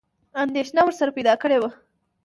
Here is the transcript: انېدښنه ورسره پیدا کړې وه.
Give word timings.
انېدښنه 0.41 0.81
ورسره 0.85 1.15
پیدا 1.17 1.33
کړې 1.41 1.57
وه. 1.61 1.69